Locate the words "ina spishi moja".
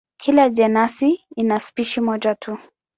1.35-2.35